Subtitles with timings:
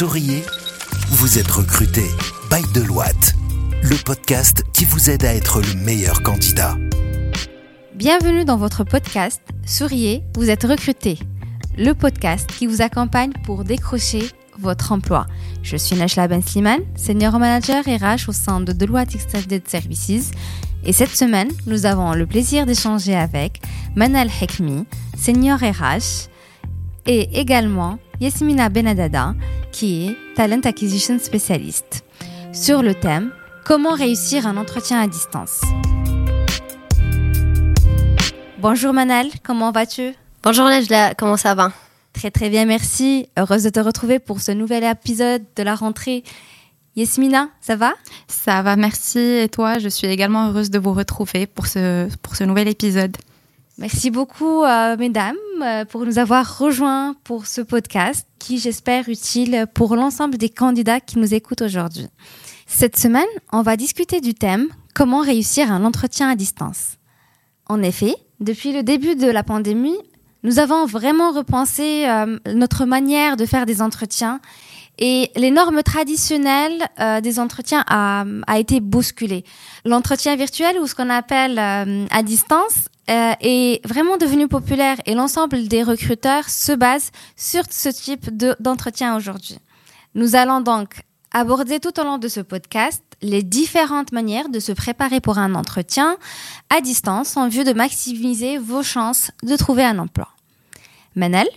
[0.00, 0.42] Souriez,
[1.10, 2.04] vous êtes recruté
[2.50, 3.34] by Deloitte,
[3.82, 6.78] le podcast qui vous aide à être le meilleur candidat.
[7.96, 11.18] Bienvenue dans votre podcast Souriez, vous êtes recruté,
[11.76, 14.22] le podcast qui vous accompagne pour décrocher
[14.58, 15.26] votre emploi.
[15.62, 20.30] Je suis Najla Ben Sliman, senior manager RH au sein de Deloitte Extended Services.
[20.82, 23.60] Et cette semaine, nous avons le plaisir d'échanger avec
[23.96, 24.86] Manal Hekmi,
[25.18, 26.30] senior RH,
[27.04, 29.34] et également Yasmina Benadada,
[29.80, 32.04] qui est Talent Acquisition Specialist,
[32.52, 33.32] sur le thème
[33.64, 35.62] Comment réussir un entretien à distance.
[38.58, 40.12] Bonjour Manal, comment vas-tu?
[40.42, 41.72] Bonjour Najla, comment ça va?
[42.12, 43.30] Très très bien, merci.
[43.38, 46.24] Heureuse de te retrouver pour ce nouvel épisode de la rentrée.
[46.94, 47.94] Yasmina, ça va?
[48.28, 49.18] Ça va, merci.
[49.18, 53.16] Et toi, je suis également heureuse de vous retrouver pour ce, pour ce nouvel épisode.
[53.80, 59.64] Merci beaucoup, euh, mesdames, euh, pour nous avoir rejoints pour ce podcast qui, j'espère, utile
[59.72, 62.06] pour l'ensemble des candidats qui nous écoutent aujourd'hui.
[62.66, 66.98] Cette semaine, on va discuter du thème Comment réussir un entretien à distance.
[67.70, 69.96] En effet, depuis le début de la pandémie,
[70.42, 74.42] nous avons vraiment repensé euh, notre manière de faire des entretiens
[74.98, 76.82] et les normes traditionnelles
[77.22, 78.26] des entretiens a,
[78.58, 79.44] été bousculées.
[79.86, 85.66] L'entretien virtuel ou ce qu'on appelle à distance euh, est vraiment devenu populaire et l'ensemble
[85.68, 88.30] des recruteurs se base sur ce type
[88.60, 89.58] d'entretien aujourd'hui.
[90.14, 94.72] Nous allons donc aborder tout au long de ce podcast les différentes manières de se
[94.72, 96.16] préparer pour un entretien
[96.70, 100.28] à distance en vue de maximiser vos chances de trouver un emploi.
[101.16, 101.48] Manel,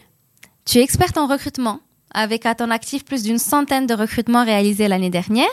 [0.66, 1.80] tu es experte en recrutement
[2.14, 5.48] avec à ton actif plus d'une centaine de recrutements réalisés l'année dernière.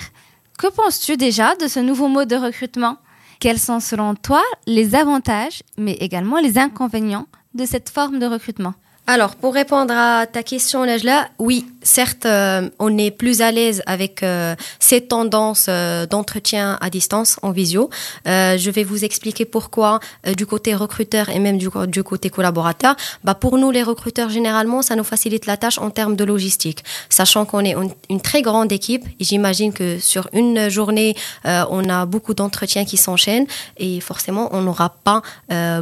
[0.59, 2.99] Que penses-tu déjà de ce nouveau mode de recrutement?
[3.41, 8.75] Quels sont selon toi les avantages, mais également les inconvénients de cette forme de recrutement?
[9.07, 13.83] Alors, pour répondre à ta question, là, oui, certes, euh, on est plus à l'aise
[13.87, 17.91] avec euh, ces tendances euh, d'entretien à distance en visio.
[18.27, 20.01] je vais vous expliquer pourquoi
[20.37, 22.95] du côté recruteur et même du, côté collaborateur.
[23.25, 26.85] Bah, pour nous, les recruteurs, généralement, ça nous facilite la tâche en termes de logistique,
[27.09, 27.75] sachant qu'on est
[28.09, 29.05] une, très grande équipe.
[29.19, 33.47] J'imagine que sur une journée, on a beaucoup d'entretiens qui s'enchaînent
[33.79, 35.23] et forcément, on n'aura pas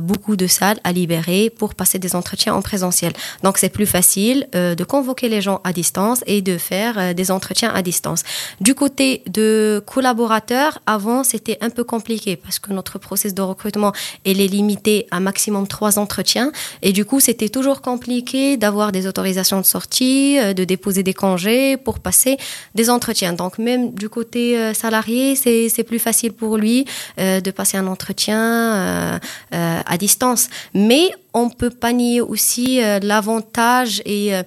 [0.00, 3.12] beaucoup de salles à libérer pour passer des entretiens en présentiel.
[3.42, 5.87] Donc c'est plus facile euh, de convoquer les gens à distance
[6.26, 8.22] et de faire euh, des entretiens à distance.
[8.60, 13.92] Du côté de collaborateurs, avant c'était un peu compliqué parce que notre processus de recrutement
[14.24, 19.06] elle est limité à maximum trois entretiens et du coup c'était toujours compliqué d'avoir des
[19.06, 22.36] autorisations de sortie, euh, de déposer des congés pour passer
[22.74, 23.32] des entretiens.
[23.32, 26.84] Donc même du côté salarié c'est plus facile pour lui
[27.16, 30.48] de passer un entretien à distance.
[30.74, 34.42] Mais on peut pas nier aussi euh, l'avantage et euh,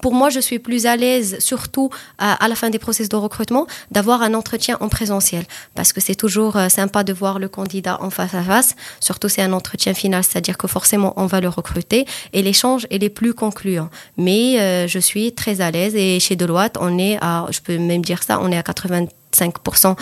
[0.00, 3.66] pour, moi je suis plus à l'aise surtout à, la fin des processus de recrutement
[3.90, 5.44] d'avoir un entretien en présentiel.
[5.74, 8.76] Parce que c'est toujours euh, sympa de voir le candidat en face à face.
[9.00, 13.08] Surtout c'est un entretien final c'est-à-dire que forcément on va le recruter et l'échange est
[13.08, 17.60] plus concluant mais je suis très à l'aise et chez Deloitte on est à je
[17.60, 19.96] peux même dire ça on est à 85%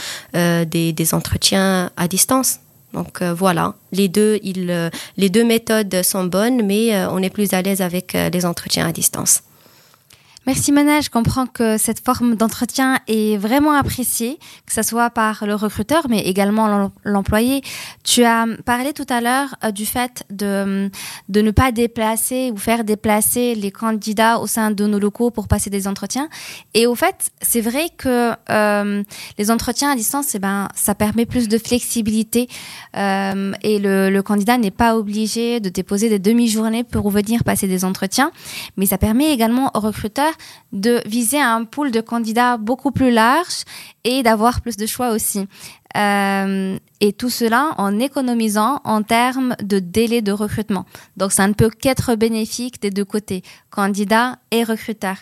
[0.66, 2.60] des, des entretiens à distance
[2.94, 7.30] donc euh, voilà, les deux, euh, les deux méthodes sont bonnes, mais euh, on est
[7.30, 9.42] plus à l'aise avec les entretiens à distance.
[10.46, 15.46] Merci Mana, je comprends que cette forme d'entretien est vraiment appréciée, que ce soit par
[15.46, 17.62] le recruteur, mais également l'employé.
[18.02, 20.90] Tu as parlé tout à l'heure euh, du fait de,
[21.30, 25.48] de ne pas déplacer ou faire déplacer les candidats au sein de nos locaux pour
[25.48, 26.28] passer des entretiens.
[26.74, 29.02] Et au fait, c'est vrai que euh,
[29.38, 32.48] les entretiens à distance, eh ben, ça permet plus de flexibilité
[32.98, 37.66] euh, et le, le candidat n'est pas obligé de déposer des demi-journées pour venir passer
[37.66, 38.30] des entretiens,
[38.76, 40.33] mais ça permet également au recruteur
[40.72, 43.64] de viser un pool de candidats beaucoup plus large
[44.04, 45.46] et d'avoir plus de choix aussi.
[45.96, 50.86] Euh, et tout cela en économisant en termes de délai de recrutement.
[51.16, 55.18] Donc ça ne peut qu'être bénéfique des deux côtés, candidats et recruteurs.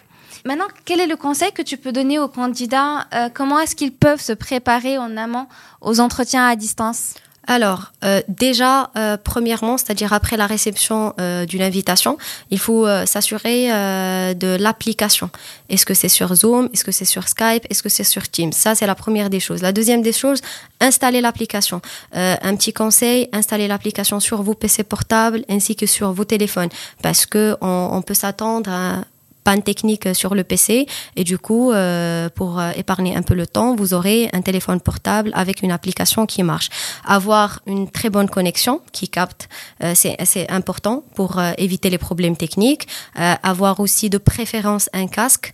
[0.47, 3.07] Maintenant, quel est le conseil que tu peux donner aux candidats?
[3.15, 5.47] Euh, Comment est-ce qu'ils peuvent se préparer en amont
[5.81, 7.15] aux entretiens à distance?
[7.47, 12.17] Alors, euh, déjà, euh, premièrement, c'est-à-dire après la réception euh, d'une invitation,
[12.51, 15.31] il faut s'assurer de l'application.
[15.69, 16.69] Est-ce que c'est sur Zoom?
[16.73, 17.65] Est-ce que c'est sur Skype?
[17.71, 18.53] Est-ce que c'est sur Teams?
[18.53, 19.63] Ça, c'est la première des choses.
[19.63, 20.41] La deuxième des choses,
[20.81, 21.81] installer l'application.
[22.13, 26.71] un petit conseil, installer l'application sur vos PC portables ainsi que sur vos téléphones,
[27.03, 29.05] parce que on peut s'attendre à
[29.45, 30.87] panne technique sur le PC
[31.17, 34.81] et du coup, euh, pour euh, épargner un peu le temps, vous aurez un téléphone
[34.81, 36.69] portable avec une application qui marche.
[37.05, 39.49] Avoir une très bonne connexion qui capte,
[39.83, 42.87] euh, c'est important pour éviter les problèmes techniques.
[43.15, 45.53] avoir aussi de préférence un casque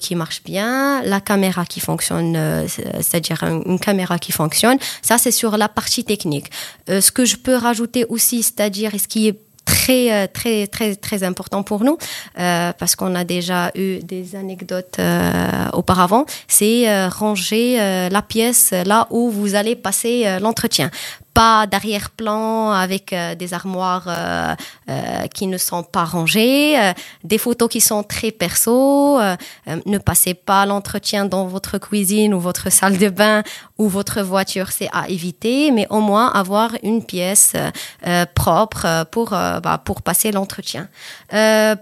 [0.00, 4.78] qui marche bien, la caméra qui fonctionne, c'est-à-dire une caméra qui fonctionne.
[5.02, 6.50] Ça, c'est sur la partie technique.
[6.88, 9.38] ce que je peux rajouter aussi, c'est-à-dire ce qui est
[9.80, 11.96] très euh, très très très important pour nous
[12.38, 16.24] euh, parce qu'on a déjà eu des anecdotes euh, auparavant.
[16.48, 17.76] C'est ranger
[18.10, 20.90] la pièce là où vous allez passer l'entretien
[21.34, 24.54] pas d'arrière-plan avec euh, des armoires euh,
[24.88, 26.92] euh, qui ne sont pas rangées, euh,
[27.24, 29.20] des photos qui sont très perso.
[29.20, 29.36] Euh,
[29.86, 33.42] ne passez pas l'entretien dans votre cuisine ou votre salle de bain
[33.78, 37.54] ou votre voiture, c'est à éviter, mais au moins avoir une pièce
[38.34, 40.88] propre pour bah, pour passer l'entretien.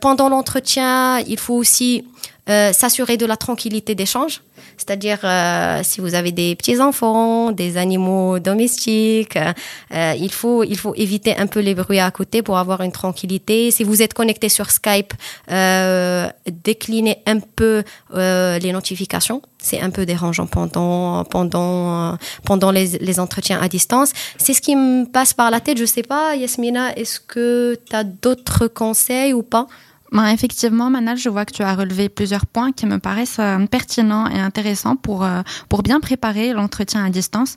[0.01, 2.05] pendant l'entretien, il faut aussi
[2.49, 4.43] s'assurer de la tranquillité d'échange.
[4.77, 10.95] C'est-à-dire, euh, si vous avez des petits-enfants, des animaux domestiques, euh, il, faut, il faut
[10.95, 13.71] éviter un peu les bruits à côté pour avoir une tranquillité.
[13.71, 15.13] Si vous êtes connecté sur Skype,
[15.51, 17.83] euh, déclinez un peu
[18.15, 19.43] euh, les notifications.
[19.61, 24.13] C'est un peu dérangeant pendant, pendant, pendant les, les entretiens à distance.
[24.39, 25.79] C'est ce qui me passe par la tête.
[25.79, 29.67] Je sais pas, Yasmina, est-ce que tu as d'autres conseils ou pas?
[30.11, 33.67] Ben, effectivement, Manal, je vois que tu as relevé plusieurs points qui me paraissent euh,
[33.67, 37.57] pertinents et intéressants pour, euh, pour bien préparer l'entretien à distance.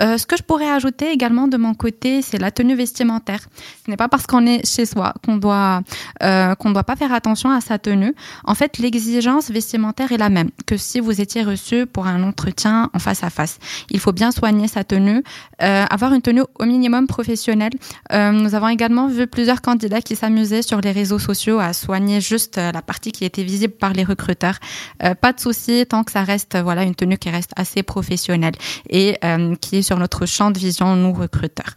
[0.00, 3.40] Euh, ce que je pourrais ajouter également de mon côté, c'est la tenue vestimentaire.
[3.84, 5.82] Ce n'est pas parce qu'on est chez soi qu'on doit
[6.22, 8.14] euh, qu'on doit pas faire attention à sa tenue.
[8.44, 12.88] En fait, l'exigence vestimentaire est la même que si vous étiez reçu pour un entretien
[12.94, 13.58] en face à face.
[13.90, 15.22] Il faut bien soigner sa tenue,
[15.58, 17.72] avoir une tenue au minimum professionnelle.
[18.10, 21.72] Nous avons également vu plusieurs candidats qui s'amusaient sur les réseaux sociaux à
[22.20, 24.58] juste euh, la partie qui était visible par les recruteurs.
[25.02, 28.54] Euh, pas de souci tant que ça reste voilà une tenue qui reste assez professionnelle
[28.88, 31.74] et euh, qui est sur notre champ de vision, nous recruteurs.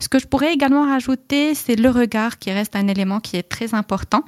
[0.00, 3.48] Ce que je pourrais également rajouter, c'est le regard qui reste un élément qui est
[3.48, 4.24] très important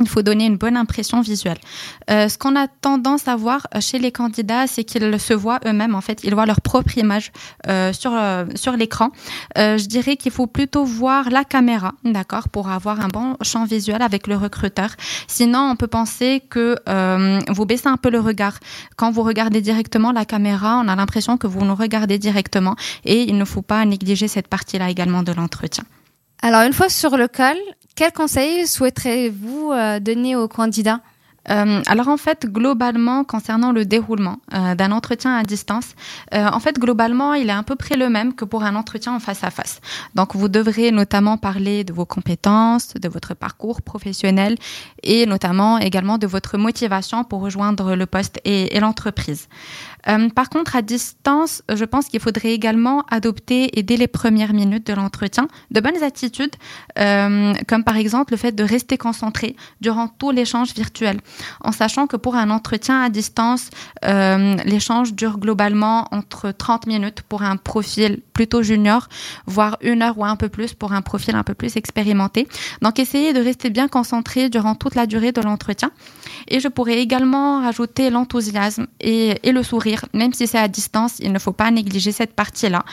[0.00, 1.58] il faut donner une bonne impression visuelle.
[2.10, 5.60] Euh, ce qu'on a tendance à voir euh, chez les candidats, c'est qu'ils se voient
[5.66, 5.94] eux-mêmes.
[5.94, 7.32] En fait, ils voient leur propre image
[7.68, 9.10] euh, sur euh, sur l'écran.
[9.58, 13.64] Euh, je dirais qu'il faut plutôt voir la caméra, d'accord, pour avoir un bon champ
[13.64, 14.90] visuel avec le recruteur.
[15.26, 18.58] Sinon, on peut penser que euh, vous baissez un peu le regard
[18.96, 20.80] quand vous regardez directement la caméra.
[20.84, 24.48] On a l'impression que vous nous regardez directement, et il ne faut pas négliger cette
[24.48, 25.84] partie-là également de l'entretien.
[26.42, 27.56] Alors, une fois sur le col,
[27.94, 31.00] quel conseil souhaiterez-vous euh, donner aux candidats?
[31.50, 35.94] Euh, alors en fait, globalement, concernant le déroulement euh, d'un entretien à distance,
[36.34, 39.14] euh, en fait, globalement, il est à peu près le même que pour un entretien
[39.14, 39.80] en face à face.
[40.14, 44.56] Donc, vous devrez notamment parler de vos compétences, de votre parcours professionnel
[45.02, 49.48] et notamment également de votre motivation pour rejoindre le poste et, et l'entreprise.
[50.36, 54.86] Par contre, à distance, je pense qu'il faudrait également adopter et dès les premières minutes
[54.86, 56.54] de l'entretien de bonnes attitudes,
[56.94, 61.18] comme par exemple le fait de rester concentré durant tout l'échange virtuel,
[61.60, 63.70] en sachant que pour un entretien à distance,
[64.04, 69.08] euh, l'échange dure globalement entre 30 minutes pour un profil plutôt junior,
[69.46, 72.46] voire une heure ou un peu plus pour un profil un peu plus expérimenté.
[72.82, 75.90] Donc, essayez de rester bien concentré durant toute la durée de l'entretien.
[76.48, 81.32] Et je pourrais également rajouter l'enthousiasme et, le sourire même si c'est à distance, il
[81.32, 82.84] ne faut pas négliger cette partie-là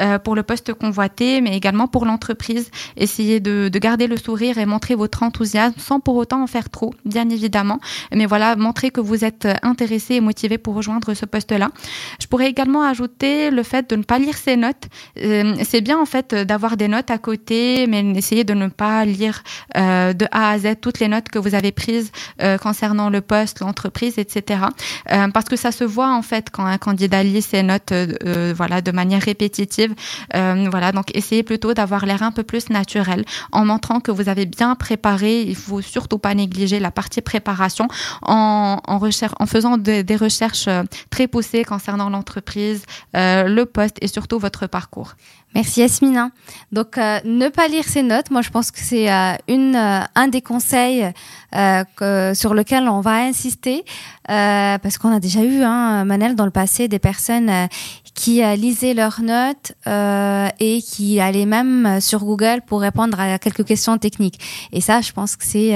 [0.00, 2.70] euh, pour le poste convoité, mais également pour l'entreprise.
[2.96, 6.94] Essayez de, garder le sourire et montrer votre enthousiasme sans pour autant en faire trop,
[7.04, 7.80] bien évidemment.
[8.14, 11.70] Mais voilà, montrer que vous êtes intéressé et motivé pour rejoindre ce poste-là.
[12.20, 14.88] Je pourrais également ajouter le fait de ne pas lire ses notes.
[15.18, 19.04] Euh, c'est bien en fait d'avoir des notes à côté, mais essayez de ne pas
[19.04, 19.42] lire
[19.76, 23.20] euh, de A à Z toutes les notes que vous avez prises euh, concernant le
[23.20, 24.60] poste, l'entreprise, etc.
[25.34, 27.92] Parce que ça se voit en fait quand un candidat lit ses notes
[28.54, 29.94] voilà, de manière répétitive.
[30.32, 34.46] Voilà, donc essayez plutôt d'avoir l'air un peu plus naturel en montrant que vous avez
[34.46, 35.42] bien préparé.
[35.42, 37.81] Il faut surtout pas négliger la partie préparation
[38.22, 42.84] en, faisant de, des recherches euh, très poussées concernant l'entreprise,
[43.16, 45.14] euh, le poste et surtout votre parcours.
[45.54, 46.30] Merci Yasmina.
[46.72, 50.00] Donc euh, ne pas lire ses notes, moi je pense que c'est euh, une euh,
[50.14, 51.12] un des conseils
[51.54, 53.84] euh, que, sur lequel on va insister
[54.30, 57.66] euh, parce qu'on a déjà eu hein, Manel dans le passé des personnes euh,
[58.14, 59.72] qui lisaient leurs notes
[60.60, 64.38] et qui allaient même sur Google pour répondre à quelques questions techniques.
[64.70, 65.74] Et ça, je pense que c'est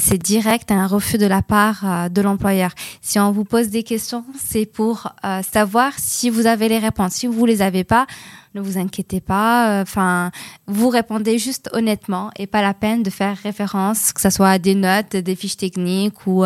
[0.00, 2.72] c'est direct un refus de la part de l'employeur.
[3.02, 5.12] Si on vous pose des questions, c'est pour
[5.48, 7.12] savoir si vous avez les réponses.
[7.12, 8.08] Si vous les avez pas,
[8.54, 9.80] ne vous inquiétez pas.
[9.82, 10.30] Enfin,
[10.66, 14.58] vous répondez juste honnêtement et pas la peine de faire référence, que ce soit à
[14.58, 16.44] des notes, des fiches techniques ou,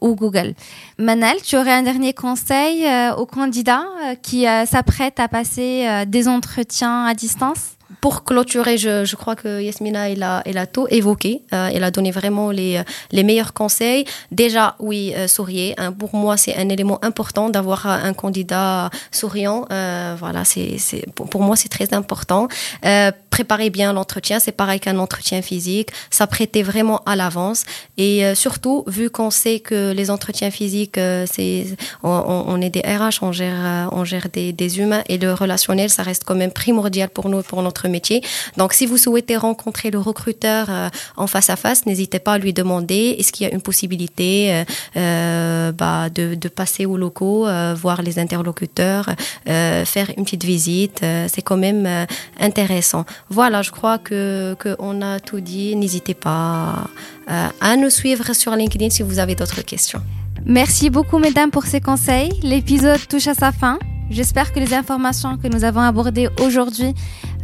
[0.00, 0.54] ou Google.
[0.98, 2.84] Manel, tu aurais un dernier conseil
[3.16, 3.86] aux candidats
[4.22, 7.76] qui s'apprêtent à passer des entretiens à distance?
[8.00, 11.42] Pour clôturer, je, je, crois que Yasmina, elle a, elle a tout évoqué.
[11.52, 14.04] Euh, elle a donné vraiment les, les meilleurs conseils.
[14.30, 15.74] Déjà, oui, euh, souriez.
[15.78, 19.66] Hein, pour moi, c'est un élément important d'avoir un candidat souriant.
[19.70, 22.48] Euh, voilà, c'est, c'est, pour moi, c'est très important.
[22.84, 24.38] Euh, préparez bien l'entretien.
[24.40, 25.90] C'est pareil qu'un entretien physique.
[26.10, 27.64] S'apprêter vraiment à l'avance.
[27.96, 31.66] Et euh, surtout, vu qu'on sait que les entretiens physiques, c'est,
[32.02, 35.90] on, on, est des RH, on gère, on gère des, des humains et le relationnel,
[35.90, 38.22] ça reste quand même primordial pour nous, pour notre métier.
[38.56, 42.38] Donc, si vous souhaitez rencontrer le recruteur euh, en face à face, n'hésitez pas à
[42.38, 44.64] lui demander est-ce qu'il y a une possibilité euh,
[44.96, 49.10] euh bah, de, passer aux locaux, voir les interlocuteurs,
[49.44, 51.00] faire une petite visite.
[51.00, 52.06] C'est quand même
[52.38, 53.04] intéressant.
[53.28, 55.74] Voilà, je crois que qu'on a tout dit.
[55.76, 56.88] N'hésitez pas
[57.26, 60.00] à nous suivre sur LinkedIn si vous avez d'autres questions.
[60.44, 62.30] Merci beaucoup, mesdames, pour ces conseils.
[62.42, 63.78] L'épisode touche à sa fin.
[64.10, 66.94] J'espère que les informations que nous avons abordées aujourd'hui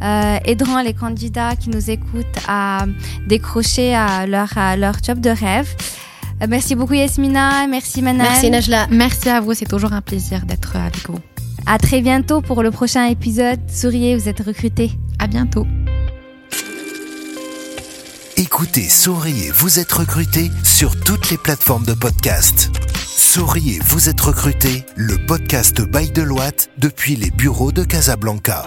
[0.03, 2.87] euh, aideront les candidats qui nous écoutent à
[3.27, 5.75] décrocher à leur, leur job de rêve.
[6.43, 8.27] Euh, merci beaucoup Yasmina, merci Manal.
[8.29, 8.87] Merci Najla.
[8.91, 11.19] Merci à vous, c'est toujours un plaisir d'être avec vous.
[11.67, 13.61] À très bientôt pour le prochain épisode.
[13.71, 14.91] Souriez, vous êtes recrutés.
[15.19, 15.67] À bientôt.
[18.37, 22.71] Écoutez Souriez, vous êtes recrutés sur toutes les plateformes de podcast.
[23.07, 28.67] Souriez, vous êtes recruté, le podcast Bail de Loite depuis les bureaux de Casablanca.